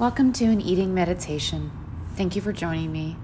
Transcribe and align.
Welcome 0.00 0.32
to 0.32 0.46
an 0.46 0.62
eating 0.62 0.94
meditation. 0.94 1.70
Thank 2.16 2.34
you 2.34 2.40
for 2.40 2.54
joining 2.54 2.90
me. 2.90 3.18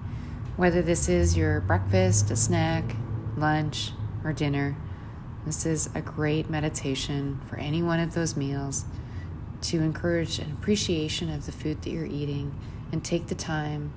Whether 0.57 0.83
this 0.83 1.09
is 1.09 1.35
your 1.35 1.59
breakfast, 1.59 2.29
a 2.29 2.35
snack, 2.35 2.95
lunch, 3.35 3.93
or 4.23 4.31
dinner, 4.31 4.77
this 5.43 5.65
is 5.65 5.89
a 5.95 6.01
great 6.01 6.51
meditation 6.51 7.41
for 7.49 7.57
any 7.57 7.81
one 7.81 7.99
of 7.99 8.13
those 8.13 8.37
meals 8.37 8.85
to 9.61 9.79
encourage 9.79 10.37
an 10.37 10.51
appreciation 10.51 11.33
of 11.33 11.47
the 11.47 11.51
food 11.51 11.81
that 11.81 11.89
you're 11.89 12.05
eating 12.05 12.53
and 12.91 13.03
take 13.03 13.25
the 13.25 13.33
time 13.33 13.91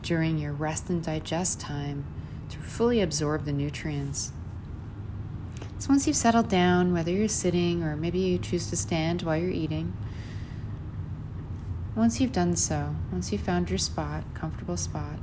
during 0.00 0.38
your 0.38 0.54
rest 0.54 0.88
and 0.88 1.04
digest 1.04 1.60
time 1.60 2.06
to 2.48 2.56
fully 2.56 3.02
absorb 3.02 3.44
the 3.44 3.52
nutrients. 3.52 4.32
So, 5.76 5.90
once 5.90 6.06
you've 6.06 6.16
settled 6.16 6.48
down, 6.48 6.94
whether 6.94 7.10
you're 7.10 7.28
sitting 7.28 7.82
or 7.82 7.94
maybe 7.94 8.20
you 8.20 8.38
choose 8.38 8.70
to 8.70 8.76
stand 8.78 9.20
while 9.20 9.36
you're 9.36 9.50
eating, 9.50 9.94
once 11.94 12.20
you've 12.20 12.32
done 12.32 12.56
so, 12.56 12.94
once 13.10 13.30
you've 13.32 13.42
found 13.42 13.68
your 13.68 13.78
spot, 13.78 14.24
comfortable 14.34 14.76
spot, 14.76 15.18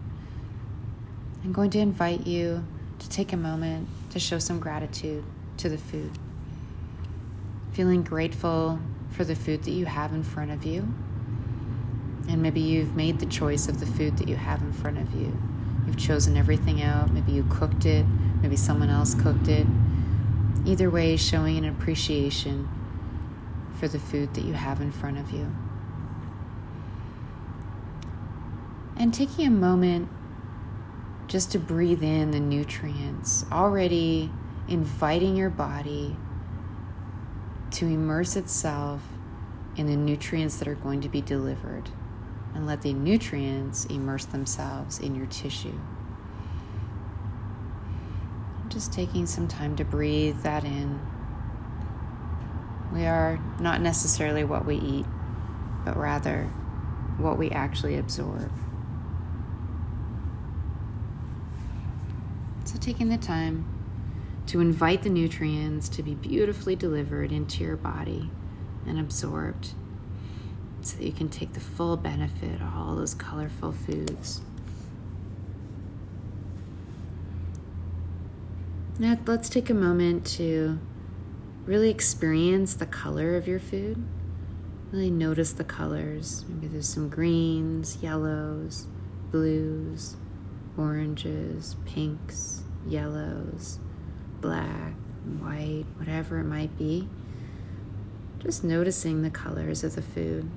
I'm 1.44 1.52
going 1.52 1.72
to 1.72 1.80
invite 1.80 2.28
you 2.28 2.64
to 3.00 3.10
take 3.10 3.34
a 3.34 3.38
moment 3.38 3.88
to 4.12 4.20
show 4.20 4.38
some 4.40 4.60
gratitude 4.60 5.24
to 5.58 5.70
the 5.70 5.78
food. 5.78 6.12
Feeling 7.72 8.04
grateful 8.04 8.80
for 9.12 9.24
the 9.24 9.36
food 9.36 9.64
that 9.64 9.72
you 9.72 9.86
have 9.86 10.14
in 10.14 10.22
front 10.22 10.52
of 10.52 10.64
you. 10.64 10.88
And 12.28 12.44
maybe 12.44 12.60
you've 12.60 12.96
made 12.96 13.20
the 13.20 13.26
choice 13.26 13.68
of 13.68 13.80
the 13.80 13.88
food 13.88 14.18
that 14.18 14.28
you 14.28 14.36
have 14.36 14.62
in 14.62 14.72
front 14.72 15.00
of 15.00 15.12
you. 15.16 15.36
You've 15.88 15.98
chosen 15.98 16.38
everything 16.38 16.84
out. 16.84 17.12
Maybe 17.12 17.32
you 17.32 17.48
cooked 17.50 17.86
it. 17.86 18.06
Maybe 18.42 18.56
someone 18.56 18.90
else 18.90 19.16
cooked 19.16 19.48
it. 19.48 19.66
Either 20.66 20.92
way, 20.92 21.18
showing 21.18 21.58
an 21.58 21.66
appreciation 21.66 22.70
for 23.80 23.88
the 23.88 23.98
food 23.98 24.36
that 24.36 24.44
you 24.44 24.54
have 24.54 24.82
in 24.82 24.92
front 24.92 25.18
of 25.18 25.32
you. 25.32 25.52
And 29.00 29.14
taking 29.14 29.48
a 29.48 29.50
moment 29.50 30.10
just 31.28 31.54
to 31.54 31.60
breathe 31.60 32.04
in 32.04 32.32
the 32.32 32.40
nutrients, 32.42 33.46
already 33.50 34.30
inviting 34.68 35.38
your 35.38 35.50
body 35.50 36.18
to 37.72 37.86
immerse 37.86 38.36
itself 38.36 39.02
in 39.78 39.86
the 39.86 39.96
nutrients 39.96 40.58
that 40.58 40.68
are 40.68 40.76
going 40.76 41.00
to 41.00 41.08
be 41.08 41.22
delivered 41.22 41.90
and 42.54 42.68
let 42.68 42.82
the 42.82 42.92
nutrients 42.92 43.86
immerse 43.86 44.26
themselves 44.26 45.00
in 45.00 45.16
your 45.16 45.28
tissue. 45.28 45.80
Just 48.68 48.92
taking 48.92 49.26
some 49.26 49.48
time 49.48 49.78
to 49.78 49.86
breathe 49.86 50.42
that 50.42 50.66
in. 50.66 51.00
We 52.92 53.06
are 53.06 53.40
not 53.62 53.80
necessarily 53.80 54.44
what 54.44 54.66
we 54.66 54.76
eat, 54.76 55.06
but 55.86 55.96
rather 55.96 56.44
what 57.18 57.38
we 57.38 57.50
actually 57.52 57.98
absorb. 57.98 58.52
So, 62.70 62.78
taking 62.78 63.10
the 63.10 63.18
time 63.18 63.66
to 64.46 64.62
invite 64.62 65.02
the 65.02 65.10
nutrients 65.10 65.90
to 65.90 66.04
be 66.04 66.14
beautifully 66.14 66.76
delivered 66.76 67.32
into 67.32 67.64
your 67.64 67.76
body 67.76 68.30
and 68.86 69.00
absorbed 69.00 69.70
so 70.82 70.98
that 70.98 71.04
you 71.04 71.12
can 71.12 71.30
take 71.30 71.54
the 71.54 71.60
full 71.60 71.98
benefit 71.98 72.62
of 72.62 72.72
all 72.76 72.96
those 72.96 73.16
colorful 73.16 73.72
foods. 73.72 74.42
Now, 79.00 79.18
let's 79.26 79.50
take 79.50 79.72
a 79.72 79.74
moment 79.74 80.28
to 80.38 80.78
really 81.66 81.90
experience 81.90 82.76
the 82.76 82.86
color 82.86 83.36
of 83.36 83.48
your 83.48 83.60
food. 83.60 84.06
Really 84.92 85.10
notice 85.10 85.54
the 85.54 85.64
colors. 85.64 86.46
Maybe 86.48 86.68
there's 86.68 86.88
some 86.88 87.10
greens, 87.10 87.98
yellows, 88.00 88.86
blues, 89.32 90.18
oranges, 90.80 91.76
pinks, 91.86 92.64
yellows, 92.88 93.80
black, 94.40 94.94
white, 95.40 95.86
whatever 95.98 96.40
it 96.40 96.46
might 96.46 96.78
be. 96.78 97.08
Just 98.40 98.64
noticing 98.64 99.22
the 99.22 99.30
colors 99.30 99.84
of 99.84 99.96
the 99.96 100.02
food. 100.02 100.50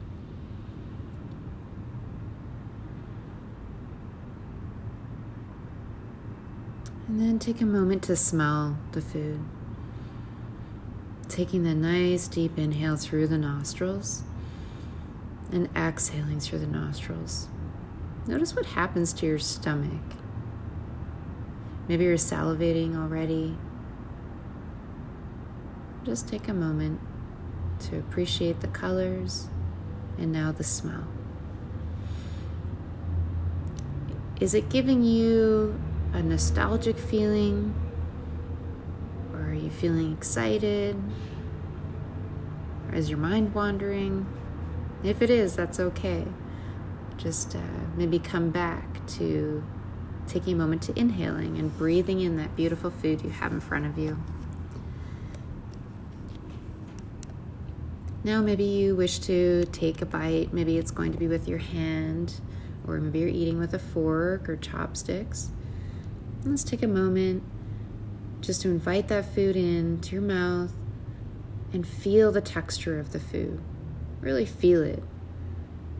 And 7.09 7.21
then 7.21 7.39
take 7.39 7.61
a 7.61 7.67
moment 7.67 8.05
to 8.05 8.17
smell 8.17 8.79
the 8.93 9.03
food. 9.03 9.41
Taking 11.29 11.65
the 11.65 11.75
nice 11.75 12.29
deep 12.29 12.57
inhale 12.57 12.97
through 12.97 13.27
the 13.27 13.39
nostrils 13.39 14.23
and 15.51 15.69
exhaling 15.77 16.41
through 16.41 16.61
the 16.61 16.67
nostrils. 16.67 17.49
Notice 18.27 18.55
what 18.55 18.67
happens 18.67 19.13
to 19.15 19.27
your 19.27 19.41
stomach. 19.41 20.01
Maybe 21.89 22.05
you're 22.05 22.15
salivating 22.15 22.97
already. 22.97 23.57
Just 26.05 26.29
take 26.29 26.47
a 26.47 26.55
moment 26.55 27.01
to 27.81 27.99
appreciate 27.99 28.61
the 28.61 28.69
colors 28.69 29.49
and 30.19 30.31
now 30.31 30.53
the 30.53 30.63
smell. 30.63 31.09
Is 34.41 34.55
it 34.55 34.69
giving 34.69 35.03
you 35.03 35.79
a 36.13 36.23
nostalgic 36.23 36.97
feeling? 36.97 37.75
Or 39.33 39.51
are 39.51 39.55
you 39.55 39.71
feeling 39.71 40.13
excited? 40.13 40.97
Or 42.89 42.95
is 42.95 43.11
your 43.11 43.19
mind 43.19 43.53
wandering? 43.53 44.27
If 45.03 45.23
it 45.23 45.31
is, 45.31 45.57
that's 45.57 45.81
okay 45.81 46.25
just 47.23 47.55
uh, 47.55 47.61
maybe 47.97 48.19
come 48.19 48.51
back 48.51 49.07
to 49.07 49.63
taking 50.27 50.55
a 50.55 50.57
moment 50.57 50.83
to 50.83 50.99
inhaling 50.99 51.57
and 51.59 51.77
breathing 51.79 52.21
in 52.21 52.37
that 52.37 52.55
beautiful 52.57 52.91
food 52.91 53.23
you 53.23 53.31
have 53.31 53.53
in 53.53 53.61
front 53.61 53.87
of 53.87 53.97
you. 53.97 54.19
Now, 58.25 58.41
maybe 58.41 58.65
you 58.65 58.95
wish 58.95 59.19
to 59.21 59.65
take 59.73 60.01
a 60.01 60.07
bite. 60.07 60.53
Maybe 60.53 60.79
it's 60.79 60.93
going 60.93 61.13
to 61.13 61.19
be 61.19 61.27
with 61.27 61.49
your 61.49 61.59
hand, 61.59 62.41
or 62.87 63.01
maybe 63.01 63.19
you're 63.19 63.29
eating 63.29 63.59
with 63.59 63.75
a 63.75 63.81
fork 63.81 64.49
or 64.49 64.57
chopsticks. 64.57 65.51
Let's 66.45 66.63
take 66.63 66.83
a 66.83 66.89
moment 66.89 67.43
just 68.41 68.63
to 68.63 68.69
invite 68.69 69.09
that 69.09 69.35
food 69.35 69.57
into 69.57 70.13
your 70.13 70.23
mouth 70.23 70.73
and 71.73 71.87
feel 71.87 72.31
the 72.31 72.41
texture 72.41 72.99
of 72.99 73.13
the 73.13 73.21
food. 73.21 73.61
Really 74.21 74.47
feel 74.47 74.83
it. 74.83 75.03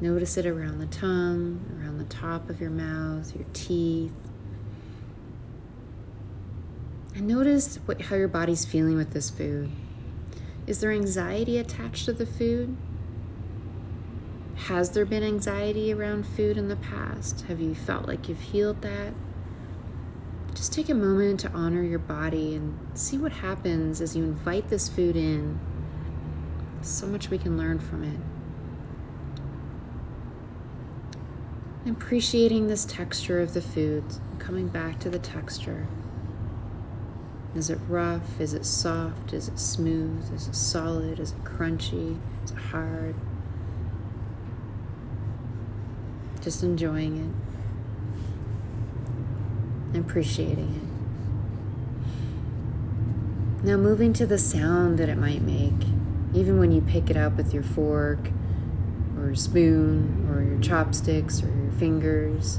Notice 0.01 0.37
it 0.37 0.47
around 0.47 0.79
the 0.79 0.87
tongue, 0.87 1.61
around 1.79 1.99
the 1.99 2.05
top 2.05 2.51
of 2.51 2.61
your 2.61 2.71
mouth, 2.71 3.35
your 3.37 3.47
teeth. 3.53 4.13
And 7.15 7.29
notice 7.29 7.77
what, 7.85 8.01
how 8.03 8.17
your 8.17 8.29
body's 8.29 8.65
feeling 8.65 8.97
with 8.97 9.13
this 9.13 9.31
food. 9.31 9.71
Is 10.67 10.81
there 10.81 10.91
anxiety 10.91 11.59
attached 11.59 12.07
to 12.07 12.13
the 12.13 12.27
food? 12.27 12.77
Has 14.67 14.91
there 14.91 15.05
been 15.05 15.23
anxiety 15.23 15.93
around 15.93 16.25
food 16.25 16.57
in 16.57 16.69
the 16.69 16.77
past? 16.77 17.43
Have 17.43 17.61
you 17.61 17.75
felt 17.75 18.07
like 18.07 18.29
you've 18.29 18.41
healed 18.41 18.81
that? 18.83 19.13
Just 20.55 20.73
take 20.73 20.89
a 20.89 20.95
moment 20.95 21.41
to 21.41 21.51
honor 21.51 21.83
your 21.83 21.99
body 21.99 22.55
and 22.55 22.79
see 22.95 23.19
what 23.19 23.33
happens 23.33 24.01
as 24.01 24.15
you 24.15 24.23
invite 24.23 24.69
this 24.69 24.89
food 24.89 25.17
in. 25.17 25.59
So 26.83 27.07
much 27.07 27.31
we 27.31 27.39
can 27.39 27.57
learn 27.57 27.79
from 27.79 28.05
it. 28.05 28.21
Appreciating 31.85 32.69
this 32.69 32.85
texture 32.85 33.41
of 33.41 33.55
the 33.55 33.61
food, 33.61 34.05
coming 34.39 34.69
back 34.69 35.01
to 35.01 35.11
the 35.11 35.19
texture. 35.19 35.89
Is 37.57 37.71
it 37.71 37.79
rough? 37.89 38.41
Is 38.41 38.55
it 38.55 38.65
soft? 38.65 39.33
Is 39.33 39.49
it 39.49 39.59
smooth? 39.59 40.33
Is 40.33 40.47
it 40.47 40.55
solid? 40.55 41.19
Is 41.19 41.33
it 41.33 41.43
crunchy? 41.43 42.21
Is 42.45 42.53
it 42.53 42.57
hard? 42.57 43.17
Just 46.41 46.63
enjoying 46.63 47.35
it, 49.93 49.99
appreciating 49.99 50.81
it. 53.61 53.67
Now, 53.67 53.77
moving 53.77 54.13
to 54.15 54.27
the 54.27 54.39
sound 54.39 54.99
that 54.99 55.09
it 55.09 55.19
might 55.19 55.43
make, 55.43 55.89
even 56.33 56.61
when 56.61 56.71
you 56.71 56.81
pick 56.81 57.11
it 57.11 57.17
up 57.17 57.37
with 57.37 57.53
your 57.53 57.65
fork 57.65 58.31
or 59.23 59.35
spoon 59.35 60.29
or 60.31 60.43
your 60.43 60.61
chopsticks 60.61 61.43
or 61.43 61.47
your 61.47 61.73
fingers? 61.73 62.59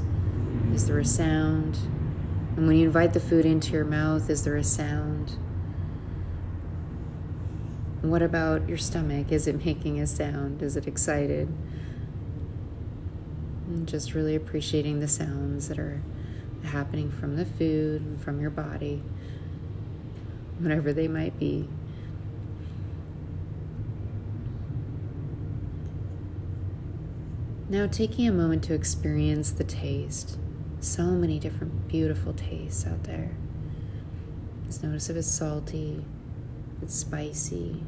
Is 0.72 0.86
there 0.86 0.98
a 0.98 1.04
sound? 1.04 1.76
And 2.56 2.66
when 2.66 2.76
you 2.76 2.86
invite 2.86 3.12
the 3.12 3.20
food 3.20 3.44
into 3.44 3.72
your 3.72 3.84
mouth, 3.84 4.30
is 4.30 4.44
there 4.44 4.56
a 4.56 4.64
sound? 4.64 5.36
What 8.00 8.22
about 8.22 8.68
your 8.68 8.78
stomach? 8.78 9.32
Is 9.32 9.46
it 9.46 9.64
making 9.64 10.00
a 10.00 10.06
sound? 10.06 10.62
Is 10.62 10.76
it 10.76 10.86
excited? 10.86 11.48
And 13.66 13.88
just 13.88 14.14
really 14.14 14.34
appreciating 14.34 15.00
the 15.00 15.08
sounds 15.08 15.68
that 15.68 15.78
are 15.78 16.02
happening 16.64 17.10
from 17.10 17.36
the 17.36 17.44
food 17.44 18.02
and 18.02 18.20
from 18.20 18.40
your 18.40 18.50
body, 18.50 19.02
whatever 20.58 20.92
they 20.92 21.08
might 21.08 21.38
be. 21.38 21.68
Now, 27.74 27.88
taking 27.88 28.28
a 28.28 28.32
moment 28.32 28.62
to 28.64 28.72
experience 28.72 29.50
the 29.50 29.64
taste. 29.64 30.38
So 30.78 31.06
many 31.06 31.40
different 31.40 31.88
beautiful 31.88 32.32
tastes 32.32 32.86
out 32.86 33.02
there. 33.02 33.32
Just 34.64 34.84
notice 34.84 35.10
if 35.10 35.16
it's 35.16 35.26
salty, 35.26 36.04
it's 36.82 36.94
spicy. 36.94 37.82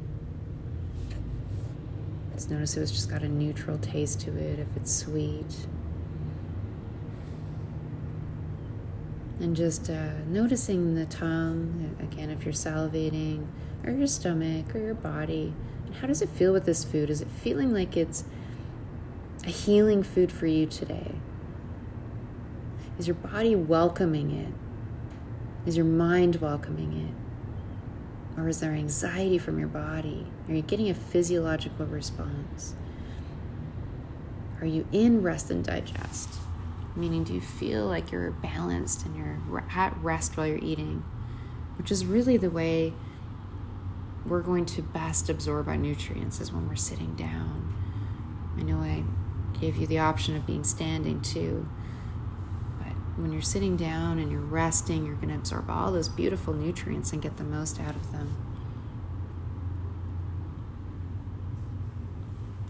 Just 2.34 2.50
notice 2.50 2.76
if 2.76 2.82
it's 2.82 2.90
just 2.90 3.08
got 3.08 3.22
a 3.22 3.28
neutral 3.28 3.78
taste 3.78 4.22
to 4.22 4.36
it, 4.36 4.58
if 4.58 4.66
it's 4.74 4.92
sweet. 4.92 5.68
And 9.38 9.54
just 9.54 9.88
uh, 9.88 10.14
noticing 10.26 10.96
the 10.96 11.06
tongue, 11.06 11.96
again, 12.00 12.30
if 12.30 12.44
you're 12.44 12.52
salivating, 12.52 13.46
or 13.84 13.92
your 13.92 14.08
stomach, 14.08 14.74
or 14.74 14.80
your 14.80 14.94
body. 14.94 15.54
And 15.84 15.94
how 15.94 16.08
does 16.08 16.22
it 16.22 16.28
feel 16.30 16.52
with 16.52 16.64
this 16.64 16.82
food? 16.82 17.08
Is 17.08 17.20
it 17.20 17.28
feeling 17.28 17.72
like 17.72 17.96
it's 17.96 18.24
a 19.46 19.50
healing 19.50 20.02
food 20.02 20.32
for 20.32 20.46
you 20.46 20.66
today? 20.66 21.12
Is 22.98 23.06
your 23.06 23.14
body 23.14 23.54
welcoming 23.54 24.32
it? 24.32 25.68
Is 25.68 25.76
your 25.76 25.86
mind 25.86 26.36
welcoming 26.36 26.92
it? 27.08 28.40
Or 28.40 28.48
is 28.48 28.60
there 28.60 28.72
anxiety 28.72 29.38
from 29.38 29.58
your 29.58 29.68
body? 29.68 30.26
Are 30.48 30.54
you 30.54 30.62
getting 30.62 30.90
a 30.90 30.94
physiological 30.94 31.86
response? 31.86 32.74
Are 34.60 34.66
you 34.66 34.86
in 34.90 35.22
rest 35.22 35.50
and 35.50 35.64
digest? 35.64 36.28
Meaning, 36.96 37.24
do 37.24 37.34
you 37.34 37.40
feel 37.40 37.86
like 37.86 38.10
you're 38.10 38.30
balanced 38.30 39.04
and 39.06 39.16
you're 39.16 39.64
at 39.74 39.96
rest 39.98 40.36
while 40.36 40.46
you're 40.46 40.58
eating? 40.58 41.04
Which 41.78 41.92
is 41.92 42.04
really 42.04 42.36
the 42.36 42.50
way 42.50 42.94
we're 44.26 44.40
going 44.40 44.66
to 44.66 44.82
best 44.82 45.28
absorb 45.28 45.68
our 45.68 45.76
nutrients 45.76 46.40
is 46.40 46.52
when 46.52 46.68
we're 46.68 46.74
sitting 46.74 47.14
down. 47.14 47.74
I 48.58 48.62
know 48.62 48.78
I 48.78 49.04
gave 49.60 49.76
you 49.76 49.86
the 49.86 49.98
option 49.98 50.36
of 50.36 50.46
being 50.46 50.64
standing 50.64 51.20
too. 51.20 51.68
But 52.78 52.92
when 53.16 53.32
you're 53.32 53.42
sitting 53.42 53.76
down 53.76 54.18
and 54.18 54.30
you're 54.30 54.40
resting, 54.40 55.06
you're 55.06 55.16
going 55.16 55.28
to 55.28 55.34
absorb 55.34 55.70
all 55.70 55.92
those 55.92 56.08
beautiful 56.08 56.54
nutrients 56.54 57.12
and 57.12 57.22
get 57.22 57.36
the 57.36 57.44
most 57.44 57.80
out 57.80 57.94
of 57.94 58.12
them. 58.12 58.36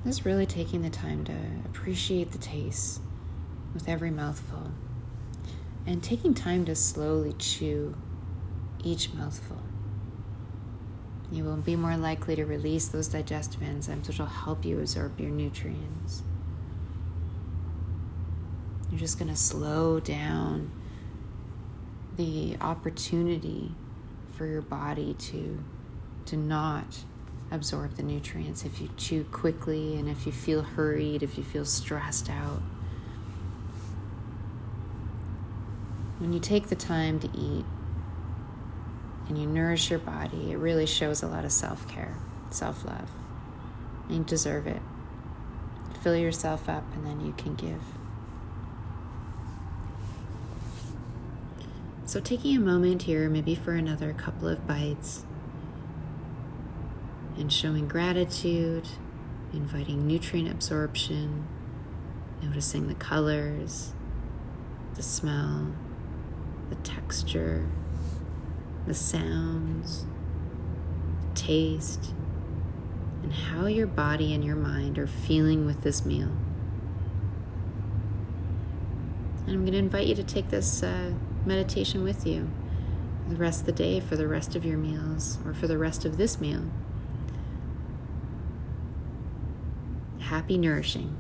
Just 0.05 0.25
really 0.25 0.47
taking 0.47 0.83
the 0.83 0.91
time 0.91 1.25
to 1.25 1.35
appreciate 1.65 2.31
the 2.31 2.39
taste 2.39 3.01
with 3.75 3.89
every 3.89 4.11
mouthful 4.11 4.71
and 5.85 6.03
taking 6.03 6.33
time 6.33 6.65
to 6.65 6.75
slowly 6.75 7.33
chew 7.33 7.97
each 8.85 9.13
mouthful. 9.15 9.63
You 11.31 11.43
will 11.43 11.57
be 11.57 11.75
more 11.75 11.97
likely 11.97 12.37
to 12.37 12.45
release 12.45 12.87
those 12.87 13.09
digestive 13.09 13.61
enzymes, 13.61 14.07
which 14.07 14.19
will 14.19 14.27
help 14.27 14.65
you 14.65 14.79
absorb 14.79 15.19
your 15.19 15.31
nutrients. 15.31 16.23
You're 18.97 19.03
just 19.03 19.19
going 19.19 19.31
to 19.31 19.37
slow 19.37 20.01
down 20.01 20.71
the 22.17 22.57
opportunity 22.63 23.73
for 24.35 24.47
your 24.47 24.63
body 24.63 25.13
to 25.19 25.63
to 26.25 26.37
not 26.39 27.05
absorb 27.51 27.97
the 27.97 28.03
nutrients 28.03 28.65
if 28.65 28.81
you 28.81 28.89
chew 28.97 29.25
quickly 29.25 29.97
and 29.99 30.09
if 30.09 30.25
you 30.25 30.33
feel 30.33 30.63
hurried, 30.63 31.23
if 31.23 31.37
you 31.37 31.45
feel 31.45 31.67
stressed 31.67 32.31
out. 32.31 32.63
When 36.19 36.33
you 36.33 36.41
take 36.41 36.69
the 36.69 36.75
time 36.75 37.21
to 37.21 37.29
eat 37.37 37.67
and 39.29 39.37
you 39.37 39.47
nourish 39.47 39.91
your 39.91 39.99
body, 39.99 40.53
it 40.53 40.57
really 40.57 40.87
shows 40.87 41.23
a 41.23 41.27
lot 41.27 41.45
of 41.45 41.53
self 41.53 41.87
care, 41.87 42.17
self 42.49 42.83
love. 42.83 43.11
You 44.09 44.25
deserve 44.25 44.67
it. 44.67 44.81
Fill 46.01 46.17
yourself 46.17 46.67
up, 46.71 46.85
and 46.95 47.07
then 47.07 47.21
you 47.21 47.35
can 47.35 47.57
give. 47.57 47.83
So, 52.07 52.21
taking 52.21 52.57
a 52.57 52.61
moment 52.61 53.03
here, 53.03 53.29
maybe 53.29 53.55
for 53.55 53.73
another 53.73 54.13
couple 54.13 54.49
of 54.49 54.67
bites, 54.67 55.25
and 57.37 57.53
showing 57.53 57.89
gratitude, 57.89 58.89
inviting 59.53 60.07
nutrient 60.07 60.51
absorption, 60.51 61.47
noticing 62.43 62.89
the 62.89 62.95
colors, 62.95 63.93
the 64.95 65.03
smell 65.03 65.73
the 66.69 66.77
texture, 66.77 67.67
the 68.87 68.95
sounds, 68.95 70.07
the 71.21 71.35
taste, 71.35 72.13
and 73.23 73.33
how 73.33 73.67
your 73.67 73.87
body 73.87 74.35
and 74.35 74.45
your 74.45 74.57
mind 74.57 74.99
are 74.99 75.07
feeling 75.07 75.67
with 75.67 75.83
this 75.83 76.05
meal. 76.05 76.31
And 79.47 79.55
I'm 79.55 79.61
going 79.61 79.73
to 79.73 79.79
invite 79.79 80.09
you 80.09 80.15
to 80.17 80.25
take 80.25 80.51
this 80.51 80.83
uh, 80.83 81.13
meditation 81.45 82.03
with 82.03 82.27
you 82.27 82.51
the 83.29 83.37
rest 83.37 83.61
of 83.61 83.67
the 83.67 83.73
day, 83.73 84.01
for 84.01 84.17
the 84.17 84.29
rest 84.29 84.55
of 84.55 84.65
your 84.65 84.79
meals, 84.79 85.39
or 85.45 85.53
for 85.53 85.67
the 85.67 85.79
rest 85.79 86.05
of 86.05 86.17
this 86.17 86.41
meal. 86.41 86.63
Happy 90.21 90.59
nourishing. 90.59 91.17